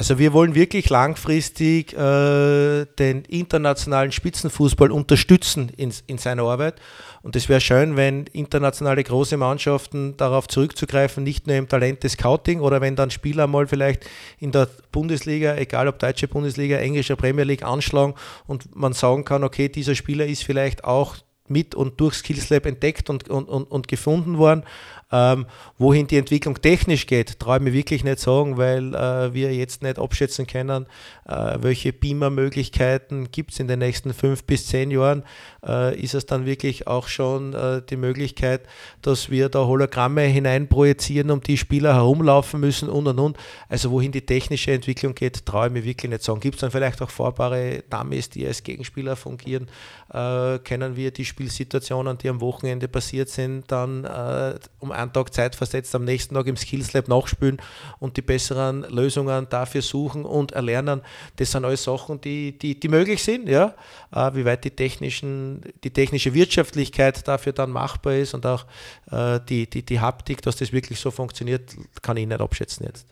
[0.00, 6.80] Also wir wollen wirklich langfristig äh, den internationalen Spitzenfußball unterstützen in, in seiner Arbeit.
[7.20, 12.12] Und es wäre schön, wenn internationale große Mannschaften darauf zurückzugreifen, nicht nur im Talent des
[12.12, 14.06] Scouting oder wenn dann Spieler mal vielleicht
[14.38, 18.14] in der Bundesliga, egal ob deutsche Bundesliga, englische Premier League anschlagen
[18.46, 22.64] und man sagen kann, okay, dieser Spieler ist vielleicht auch mit und durch Skills Lab
[22.64, 24.62] entdeckt und, und, und, und gefunden worden.
[25.12, 25.46] Ähm,
[25.76, 29.82] wohin die Entwicklung technisch geht, traue ich mir wirklich nicht sagen, weil äh, wir jetzt
[29.82, 30.86] nicht abschätzen können,
[31.26, 35.24] äh, welche Beamer-Möglichkeiten gibt es in den nächsten fünf bis zehn Jahren.
[35.66, 38.62] Äh, ist es dann wirklich auch schon äh, die Möglichkeit,
[39.02, 43.36] dass wir da Hologramme hineinprojizieren, um die Spieler herumlaufen müssen und und und.
[43.68, 46.40] Also wohin die technische Entwicklung geht, traue ich mir wirklich nicht sagen.
[46.40, 49.68] Gibt es dann vielleicht auch fahrbare Dummies, die als Gegenspieler fungieren?
[50.12, 55.32] Äh, können wir die Spielsituationen, die am Wochenende passiert sind, dann äh, um einen Tag
[55.32, 57.58] Zeit versetzt, am nächsten Tag im Skills Lab nachspülen
[57.98, 61.02] und die besseren Lösungen dafür suchen und erlernen.
[61.36, 63.74] Das sind alles Sachen, die, die, die möglich sind, ja.
[64.12, 68.66] Äh, wie weit die, technischen, die technische Wirtschaftlichkeit dafür dann machbar ist und auch
[69.10, 73.06] äh, die, die, die Haptik, dass das wirklich so funktioniert, kann ich nicht abschätzen jetzt.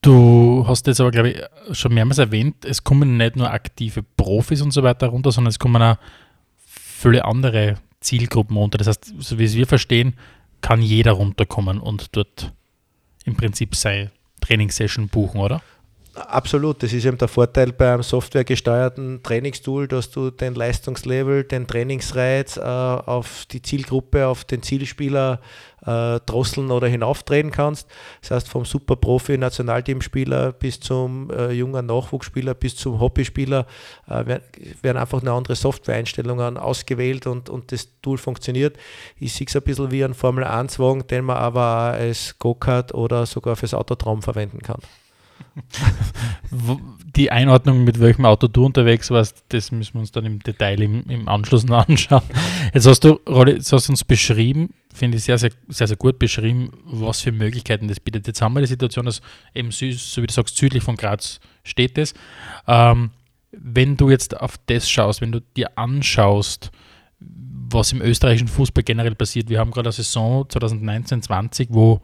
[0.00, 4.62] Du hast jetzt aber, glaube ich, schon mehrmals erwähnt, es kommen nicht nur aktive Profis
[4.62, 5.96] und so weiter runter, sondern es kommen auch
[6.64, 8.78] viele andere Zielgruppen runter.
[8.78, 10.14] Das heißt, so wie es wir verstehen,
[10.60, 12.52] kann jeder runterkommen und dort
[13.24, 15.62] im Prinzip seine Trainingssession buchen, oder?
[16.26, 22.56] Absolut, das ist eben der Vorteil beim softwaregesteuerten Trainingstool, dass du den Leistungslevel, den Trainingsreiz
[22.56, 25.40] äh, auf die Zielgruppe, auf den Zielspieler
[25.86, 27.88] äh, drosseln oder hinaufdrehen kannst.
[28.20, 33.66] Das heißt, vom Superprofi, Nationalteamspieler bis zum äh, jungen Nachwuchsspieler bis zum Hobbyspieler
[34.08, 34.40] äh,
[34.82, 38.76] werden einfach eine andere Softwareeinstellungen ausgewählt und, und das Tool funktioniert.
[39.18, 43.54] Ich sehe es ein bisschen wie ein Formel-1-Wagen, den man aber als Go-Kart oder sogar
[43.56, 44.80] fürs Autotraum verwenden kann.
[47.16, 50.80] Die Einordnung, mit welchem Auto du unterwegs warst, das müssen wir uns dann im Detail
[50.80, 52.22] im, im Anschluss noch anschauen.
[52.72, 56.70] Jetzt hast du, jetzt hast uns beschrieben, finde ich sehr, sehr, sehr, sehr gut beschrieben,
[56.84, 58.26] was für Möglichkeiten das bietet.
[58.26, 59.20] Jetzt haben wir die Situation, dass
[59.54, 59.86] eben, so
[60.22, 62.14] wie du sagst, südlich von Graz steht es.
[62.66, 63.10] Ähm,
[63.52, 66.70] wenn du jetzt auf das schaust, wenn du dir anschaust,
[67.20, 72.00] was im österreichischen Fußball generell passiert, wir haben gerade eine Saison 2019-20, wo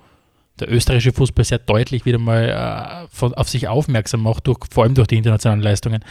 [0.61, 4.85] der österreichische Fußball sehr deutlich wieder mal äh, von, auf sich aufmerksam macht, durch, vor
[4.85, 6.05] allem durch die internationalen Leistungen.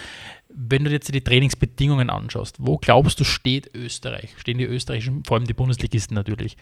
[0.49, 4.31] Wenn du jetzt die Trainingsbedingungen anschaust, wo glaubst du, steht Österreich?
[4.37, 6.57] Stehen die österreichischen, vor allem die Bundesligisten natürlich,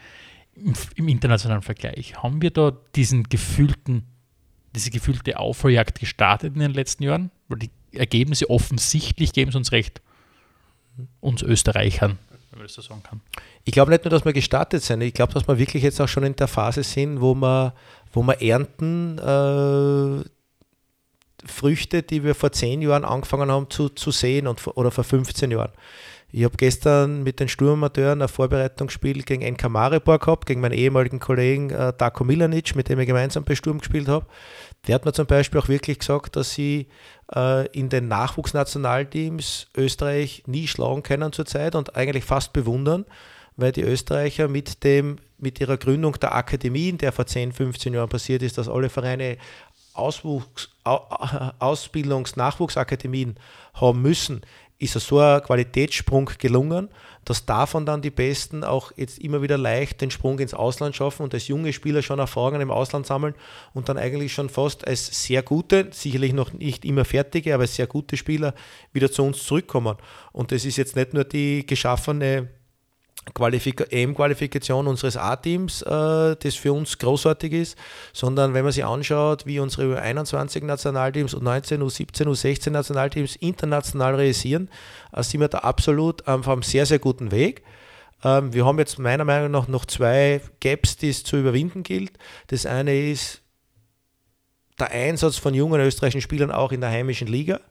[0.53, 2.15] im, im internationalen Vergleich?
[2.21, 4.03] Haben wir da diesen gefühlten,
[4.75, 7.31] diese gefühlte Aufholjagd gestartet in den letzten Jahren?
[7.49, 10.01] Weil die Ergebnisse offensichtlich geben es uns recht,
[11.19, 12.19] uns Österreichern,
[12.51, 13.21] wenn man das kann.
[13.63, 16.07] Ich glaube nicht nur, dass wir gestartet sind, ich glaube, dass wir wirklich jetzt auch
[16.07, 17.73] schon in der Phase sind, wo wir,
[18.13, 20.23] wo wir ernten äh,
[21.45, 25.51] Früchte, die wir vor zehn Jahren angefangen haben zu, zu sehen und, oder vor 15
[25.51, 25.71] Jahren.
[26.33, 31.19] Ich habe gestern mit den Sturmateuren ein Vorbereitungsspiel gegen NK Maribor gehabt, gegen meinen ehemaligen
[31.19, 34.25] Kollegen äh, Darko Milanic, mit dem ich gemeinsam bei Sturm gespielt habe.
[34.87, 36.87] Der hat mir zum Beispiel auch wirklich gesagt, dass sie
[37.71, 43.05] in den Nachwuchsnationalteams Österreich nie schlagen können zurzeit und eigentlich fast bewundern,
[43.55, 48.09] weil die Österreicher mit, dem, mit ihrer Gründung der Akademien, der vor 10, 15 Jahren
[48.09, 49.37] passiert ist, dass alle Vereine
[49.93, 53.35] Auswuchs, Ausbildungs-, Nachwuchsakademien
[53.73, 54.41] haben müssen,
[54.79, 56.89] ist so ein Qualitätssprung gelungen,
[57.25, 61.23] dass davon dann die Besten auch jetzt immer wieder leicht den Sprung ins Ausland schaffen
[61.23, 63.35] und als junge Spieler schon Erfahrungen im Ausland sammeln
[63.73, 67.87] und dann eigentlich schon fast als sehr gute, sicherlich noch nicht immer fertige, aber sehr
[67.87, 68.53] gute Spieler
[68.91, 69.97] wieder zu uns zurückkommen.
[70.31, 72.49] Und das ist jetzt nicht nur die geschaffene
[73.25, 77.77] EM-Qualifikation unseres A-Teams, äh, das für uns großartig ist,
[78.13, 84.69] sondern wenn man sich anschaut, wie unsere U21-Nationalteams, U19, U17, U16 Nationalteams international realisieren,
[85.13, 87.63] äh, sind wir da absolut auf einem sehr, sehr guten Weg.
[88.23, 92.13] Ähm, wir haben jetzt meiner Meinung nach noch zwei Gaps, die es zu überwinden gilt.
[92.47, 93.41] Das eine ist
[94.79, 97.61] der Einsatz von jungen österreichischen Spielern auch in der heimischen Liga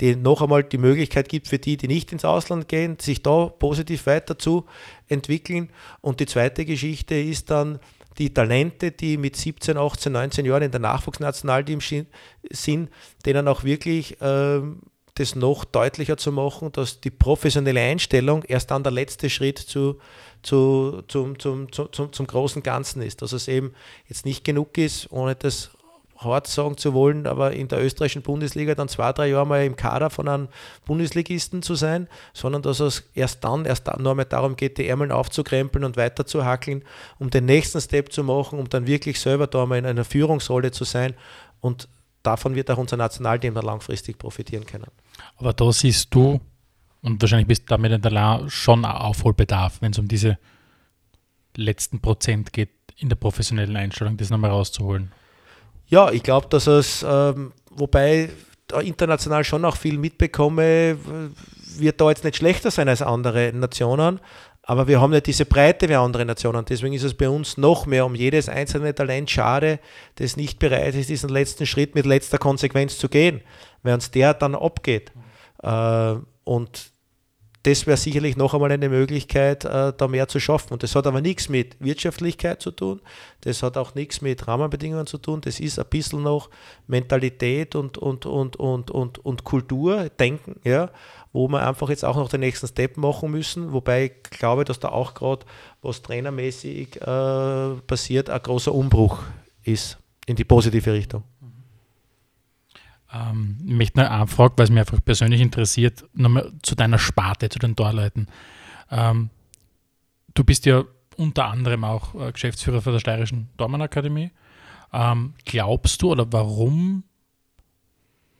[0.00, 3.46] die noch einmal die Möglichkeit gibt für die, die nicht ins Ausland gehen, sich da
[3.46, 5.70] positiv weiterzuentwickeln.
[6.00, 7.78] Und die zweite Geschichte ist dann
[8.18, 11.80] die Talente, die mit 17, 18, 19 Jahren in der Nachwuchsnationalteam
[12.50, 12.90] sind,
[13.24, 14.60] denen auch wirklich äh,
[15.14, 19.98] das noch deutlicher zu machen, dass die professionelle Einstellung erst dann der letzte Schritt zu,
[20.42, 23.22] zu, zum, zum, zum, zum großen Ganzen ist.
[23.22, 23.74] Dass es eben
[24.08, 25.70] jetzt nicht genug ist, ohne das
[26.20, 29.74] hart sagen zu wollen, aber in der österreichischen Bundesliga dann zwei, drei Jahre mal im
[29.74, 30.48] Kader von einem
[30.84, 34.86] Bundesligisten zu sein, sondern dass es erst dann, erst dann nur einmal darum geht, die
[34.86, 36.84] Ärmel aufzukrempeln und weiter zu hackeln,
[37.18, 40.70] um den nächsten Step zu machen, um dann wirklich selber da mal in einer Führungsrolle
[40.72, 41.14] zu sein
[41.60, 41.88] und
[42.22, 44.86] davon wird auch unser Nationalteam dann langfristig profitieren können.
[45.36, 46.40] Aber da siehst du,
[47.02, 50.38] und wahrscheinlich bist du damit in der Lage, schon Aufholbedarf, wenn es um diese
[51.56, 55.12] letzten Prozent geht, in der professionellen Einstellung, das nochmal rauszuholen.
[55.90, 58.30] Ja, ich glaube, dass es, ähm, wobei
[58.82, 60.96] international schon auch viel mitbekomme,
[61.76, 64.20] wird da jetzt nicht schlechter sein als andere Nationen.
[64.62, 66.64] Aber wir haben nicht diese Breite wie andere Nationen.
[66.64, 69.80] Deswegen ist es bei uns noch mehr um jedes einzelne Talent schade,
[70.16, 73.40] das nicht bereit ist, diesen letzten Schritt mit letzter Konsequenz zu gehen,
[73.82, 75.10] weil uns der dann abgeht.
[75.64, 76.92] Äh, und
[77.62, 80.72] das wäre sicherlich noch einmal eine Möglichkeit, äh, da mehr zu schaffen.
[80.72, 83.00] Und das hat aber nichts mit Wirtschaftlichkeit zu tun,
[83.42, 86.48] das hat auch nichts mit Rahmenbedingungen zu tun, das ist ein bisschen noch
[86.86, 90.90] Mentalität und, und, und, und, und, und Kultur, Denken, ja,
[91.32, 94.80] wo wir einfach jetzt auch noch den nächsten Step machen müssen, wobei ich glaube, dass
[94.80, 95.44] da auch gerade,
[95.82, 99.22] was trainermäßig äh, passiert, ein großer Umbruch
[99.62, 101.24] ist in die positive Richtung.
[103.12, 107.48] Ähm, ich möchte noch anfragen, weil es mich einfach persönlich interessiert, nochmal zu deiner Sparte,
[107.48, 108.28] zu den Torleuten.
[108.90, 109.30] Ähm,
[110.34, 110.84] du bist ja
[111.16, 114.30] unter anderem auch äh, Geschäftsführer für der Steirischen Dormann Akademie.
[114.92, 117.04] Ähm, glaubst du oder warum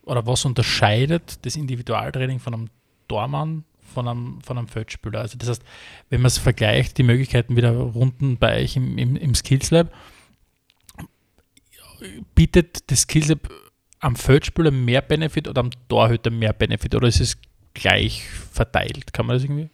[0.03, 2.71] oder was unterscheidet das Individualtraining von einem
[3.07, 5.21] Tormann von einem, von einem Feldspieler?
[5.21, 5.63] Also das heißt,
[6.09, 9.93] wenn man es vergleicht, die Möglichkeiten wieder runden bei euch im, im, im Skills Lab,
[12.35, 13.51] bietet das Skills Lab
[14.01, 17.39] am Feldspieler mehr Benefit oder am Torhüter mehr Benefit oder ist es
[17.75, 19.13] gleich verteilt?
[19.13, 19.71] Kann man das irgendwie?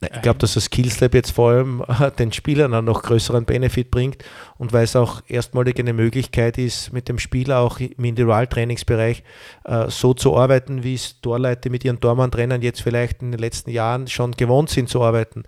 [0.00, 3.90] Ich glaube, dass das Skillslab jetzt vor allem äh, den Spielern einen noch größeren Benefit
[3.90, 4.24] bringt
[4.56, 9.24] und weil es auch erstmalig eine Möglichkeit ist, mit dem Spieler auch im Individualtrainingsbereich
[9.64, 13.70] äh, so zu arbeiten, wie es Torleute mit ihren Tormann-Trainern jetzt vielleicht in den letzten
[13.70, 15.42] Jahren schon gewohnt sind zu arbeiten.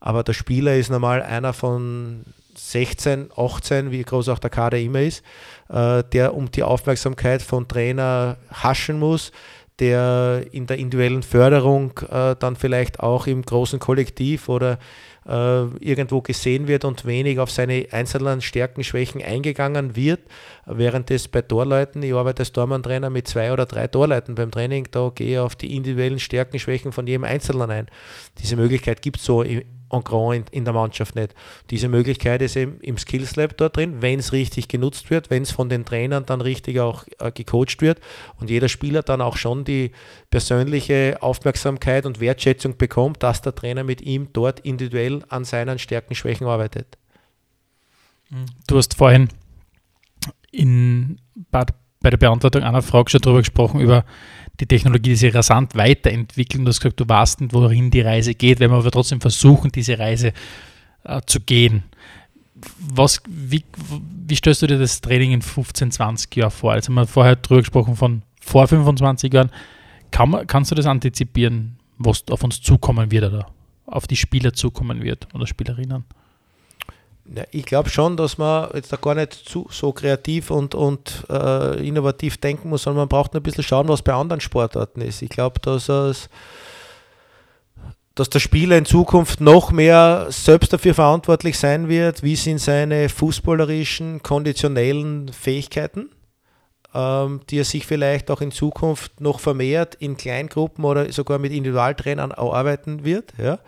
[0.00, 5.00] Aber der Spieler ist normal einer von 16, 18, wie groß auch der Kader immer
[5.00, 5.24] ist,
[5.68, 9.32] äh, der um die Aufmerksamkeit von Trainer haschen muss,
[9.78, 14.78] der in der individuellen Förderung äh, dann vielleicht auch im großen Kollektiv oder
[15.26, 20.20] äh, irgendwo gesehen wird und wenig auf seine einzelnen Stärken, Schwächen eingegangen wird,
[20.66, 24.88] während es bei Torleuten, ich arbeite als Tormann-Trainer mit zwei oder drei Torleuten beim Training,
[24.90, 27.86] da gehe ich auf die individuellen Stärken, Schwächen von jedem Einzelnen ein.
[28.38, 29.42] Diese Möglichkeit gibt es so
[30.00, 31.34] grand in, in, der Mannschaft nicht.
[31.70, 35.42] Diese Möglichkeit ist eben im Skills Lab dort drin, wenn es richtig genutzt wird, wenn
[35.42, 38.00] es von den Trainern dann richtig auch äh, gecoacht wird
[38.40, 39.92] und jeder Spieler dann auch schon die
[40.30, 46.14] persönliche Aufmerksamkeit und Wertschätzung bekommt, dass der Trainer mit ihm dort individuell an seinen Stärken,
[46.14, 46.96] Schwächen arbeitet.
[48.66, 49.28] Du hast vorhin
[50.50, 51.18] in,
[51.50, 51.66] bei
[52.10, 54.04] der Beantwortung einer Frage schon darüber gesprochen, über
[54.60, 56.64] die Technologie, die sich rasant weiterentwickelt.
[56.64, 59.72] Du hast gesagt, du weißt nicht, wohin die Reise geht, wenn wir aber trotzdem versuchen,
[59.72, 60.32] diese Reise
[61.04, 61.84] äh, zu gehen.
[62.78, 63.64] Was, wie,
[64.26, 66.74] wie stellst du dir das Training in 15, 20 Jahren vor?
[66.74, 69.50] Jetzt haben wir vorher drüber gesprochen von vor 25 Jahren.
[70.10, 73.46] Kann man, kannst du das antizipieren, was auf uns zukommen wird oder
[73.86, 76.04] auf die Spieler zukommen wird oder Spielerinnen?
[77.24, 81.24] Ja, ich glaube schon, dass man jetzt da gar nicht zu, so kreativ und, und
[81.30, 85.22] äh, innovativ denken muss, sondern man braucht ein bisschen schauen, was bei anderen Sportarten ist.
[85.22, 86.28] Ich glaube, dass es
[88.14, 93.08] dass der Spieler in Zukunft noch mehr selbst dafür verantwortlich sein wird, wie sind seine
[93.08, 96.10] fußballerischen, konditionellen Fähigkeiten,
[96.94, 102.32] die er sich vielleicht auch in Zukunft noch vermehrt in Kleingruppen oder sogar mit Individualtrainern
[102.32, 103.32] arbeiten wird.
[103.38, 103.58] Ja.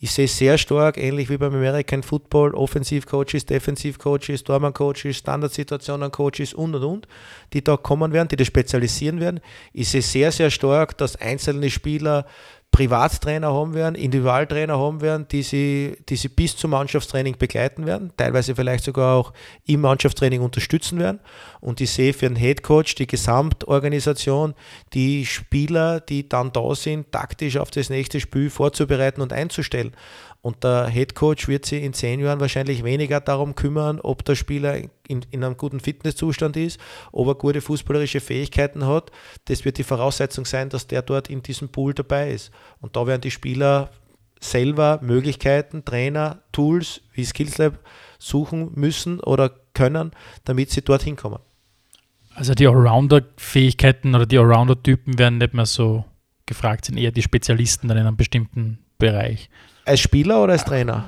[0.00, 6.84] Ich sehe sehr stark, ähnlich wie beim American Football, Offensivcoaches, Defensivcoaches, Tormann-Coaches, Standardsituationen-Coaches und und
[6.84, 7.08] und,
[7.52, 9.40] die da kommen werden, die das spezialisieren werden.
[9.72, 12.26] Ich sehe sehr, sehr stark, dass einzelne Spieler
[12.74, 18.10] Privattrainer haben werden, Individualtrainer haben werden, die sie, die sie bis zum Mannschaftstraining begleiten werden,
[18.16, 19.32] teilweise vielleicht sogar auch
[19.64, 21.20] im Mannschaftstraining unterstützen werden.
[21.60, 24.54] Und ich sehe für den Headcoach die Gesamtorganisation,
[24.92, 29.92] die Spieler, die dann da sind, taktisch auf das nächste Spiel vorzubereiten und einzustellen.
[30.44, 34.34] Und der Head Coach wird sich in zehn Jahren wahrscheinlich weniger darum kümmern, ob der
[34.34, 36.78] Spieler in, in, einem guten Fitnesszustand ist,
[37.12, 39.10] ob er gute fußballerische Fähigkeiten hat.
[39.46, 42.50] Das wird die Voraussetzung sein, dass der dort in diesem Pool dabei ist.
[42.82, 43.88] Und da werden die Spieler
[44.38, 47.78] selber Möglichkeiten, Trainer, Tools wie Skills Lab
[48.18, 50.10] suchen müssen oder können,
[50.44, 51.38] damit sie dorthin kommen.
[52.34, 56.04] Also die Allrounder-Fähigkeiten oder die Allrounder-Typen werden nicht mehr so
[56.44, 59.48] gefragt, sind eher die Spezialisten dann in einem bestimmten Bereich.
[59.84, 61.04] Als Spieler oder als Trainer?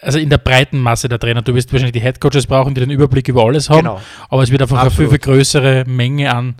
[0.00, 1.42] Also in der breiten Masse der Trainer.
[1.42, 3.78] Du wirst wahrscheinlich die Headcoaches brauchen, die den Überblick über alles haben.
[3.78, 4.00] Genau.
[4.28, 4.98] Aber es wird einfach Absolut.
[4.98, 6.56] eine viel, viel größere Menge an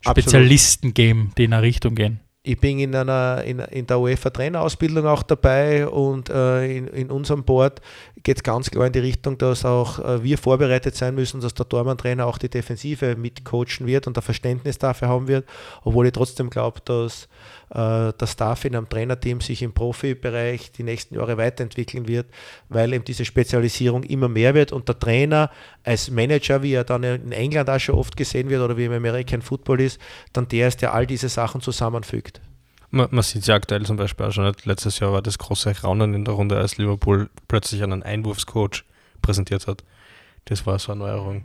[0.00, 0.94] Spezialisten Absolut.
[0.94, 2.20] geben, die in eine Richtung gehen.
[2.42, 7.44] Ich bin in, einer, in, in der UEFA-Trainerausbildung auch dabei und äh, in, in unserem
[7.44, 7.82] Board
[8.22, 11.52] geht es ganz klar in die Richtung, dass auch äh, wir vorbereitet sein müssen, dass
[11.52, 15.46] der Tormann-Trainer auch die Defensive mitcoachen wird und ein Verständnis dafür haben wird,
[15.84, 17.28] obwohl ich trotzdem glaube, dass
[17.70, 22.26] äh, der Staff in einem Trainerteam sich im Profibereich die nächsten Jahre weiterentwickeln wird,
[22.68, 25.50] weil eben diese Spezialisierung immer mehr wird und der Trainer
[25.84, 28.92] als Manager, wie er dann in England auch schon oft gesehen wird oder wie im
[28.92, 30.00] American Football ist,
[30.32, 32.40] dann der ist, der all diese Sachen zusammenfügt.
[32.90, 34.52] Man, man sieht es ja aktuell zum Beispiel auch schon.
[34.64, 38.84] Letztes Jahr war das große Raunen in der Runde, als Liverpool plötzlich einen Einwurfscoach
[39.22, 39.84] präsentiert hat.
[40.46, 41.44] Das war so eine Neuerung.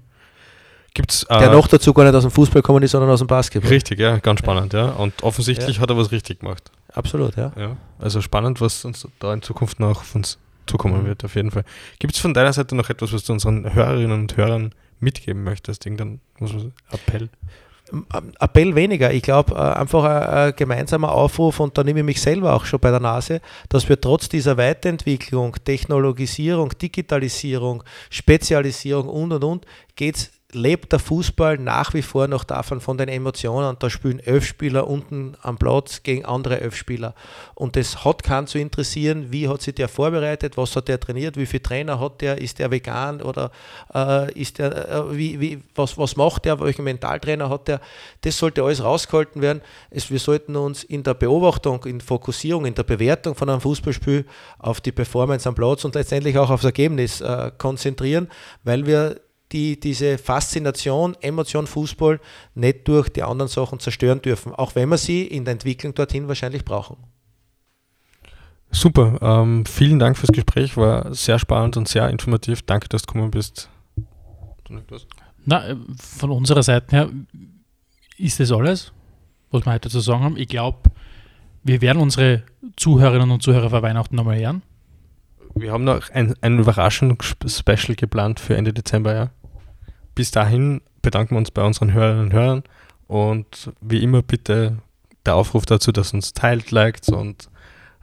[0.95, 3.27] Gibt's, äh, der noch dazu gar nicht aus dem Fußball gekommen ist, sondern aus dem
[3.27, 3.69] Basketball.
[3.69, 4.87] Richtig, ja, ganz spannend, ja.
[4.87, 4.91] ja.
[4.93, 5.81] Und offensichtlich ja.
[5.81, 6.71] hat er was richtig gemacht.
[6.93, 7.51] Absolut, ja.
[7.57, 7.75] ja.
[7.99, 11.07] Also spannend, was uns da in Zukunft noch auf uns zukommen mhm.
[11.07, 11.65] wird, auf jeden Fall.
[11.99, 15.85] Gibt es von deiner Seite noch etwas, was du unseren Hörerinnen und Hörern mitgeben möchtest?
[15.85, 16.21] Irgendein
[16.89, 17.29] Appell?
[18.39, 19.13] Appell weniger.
[19.13, 22.63] Ich glaube, äh, einfach ein, ein, gemeinsamer Aufruf und da nehme ich mich selber auch
[22.63, 29.65] schon bei der Nase, dass wir trotz dieser Weiterentwicklung, Technologisierung, Digitalisierung, Spezialisierung und und und,
[29.95, 33.75] geht es lebt der Fußball nach wie vor noch davon, von den Emotionen.
[33.79, 37.13] Da spielen elf Spieler unten am Platz gegen andere elf Spieler.
[37.55, 41.35] Und das hat keinen zu interessieren, wie hat sich der vorbereitet, was hat der trainiert,
[41.35, 43.51] wie viele Trainer hat der, ist der vegan oder
[43.93, 47.81] äh, ist der, äh, wie, wie, was, was macht der, welchen Mentaltrainer hat der.
[48.21, 49.61] Das sollte alles rausgehalten werden.
[49.89, 54.25] Es, wir sollten uns in der Beobachtung, in Fokussierung, in der Bewertung von einem Fußballspiel
[54.59, 58.29] auf die Performance am Platz und letztendlich auch aufs Ergebnis äh, konzentrieren,
[58.63, 59.19] weil wir
[59.51, 62.19] die diese Faszination, Emotion Fußball
[62.55, 66.27] nicht durch die anderen Sachen zerstören dürfen, auch wenn wir sie in der Entwicklung dorthin
[66.27, 66.97] wahrscheinlich brauchen.
[68.71, 72.61] Super, ähm, vielen Dank fürs Gespräch, war sehr spannend und sehr informativ.
[72.63, 73.69] Danke, dass du gekommen bist.
[75.45, 77.09] Na, äh, von unserer Seite her
[78.17, 78.91] ist das alles,
[79.51, 80.37] was wir heute zu sagen haben.
[80.37, 80.79] Ich glaube,
[81.63, 82.43] wir werden unsere
[82.75, 84.61] Zuhörerinnen und Zuhörer vor Weihnachten nochmal hören.
[85.57, 89.29] Wir haben noch ein, ein Überraschungsspecial geplant für Ende Dezember, ja.
[90.13, 92.63] Bis dahin bedanken wir uns bei unseren Hörerinnen und Hörern
[93.07, 94.79] und wie immer bitte
[95.25, 97.49] der Aufruf dazu, dass uns teilt, liked und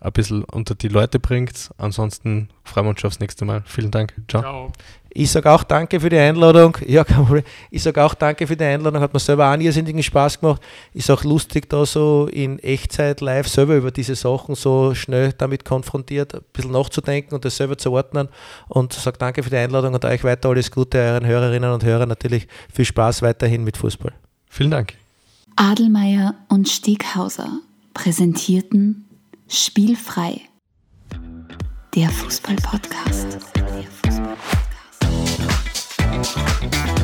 [0.03, 1.71] ein bisschen unter die Leute bringt.
[1.79, 3.63] Ansonsten freuen wir uns schon aufs nächste Mal.
[3.67, 4.15] Vielen Dank.
[4.29, 4.43] Ciao.
[4.43, 4.73] Ciao.
[5.15, 6.77] Ich sage auch danke für die Einladung.
[6.87, 7.05] Ja,
[7.71, 9.01] ich sage auch danke für die Einladung.
[9.01, 10.63] Hat mir selber auch einen irrsinnigen Spaß gemacht.
[10.95, 15.67] Ist auch lustig, da so in Echtzeit live selber über diese Sachen so schnell damit
[15.67, 18.29] konfrontiert, ein bisschen nachzudenken und das selber zu ordnen.
[18.69, 22.09] Und sage danke für die Einladung und euch weiter alles Gute, euren Hörerinnen und Hörern
[22.09, 24.13] natürlich viel Spaß weiterhin mit Fußball.
[24.49, 24.95] Vielen Dank.
[25.57, 27.61] Adelmeier und Steghauser
[27.93, 29.05] präsentierten
[29.55, 30.41] Spielfrei.
[31.95, 33.39] Der Fußball-Podcast.
[33.55, 37.02] Der Fußball-Podcast.